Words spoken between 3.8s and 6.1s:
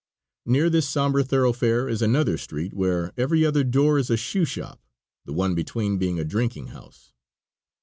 is a shoe shop, the one between